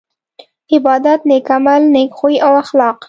عبادت 0.73 1.21
نيک 1.29 1.47
عمل 1.57 1.81
نيک 1.97 2.09
خوي 2.19 2.35
او 2.45 2.53
اخلاق 2.63 2.95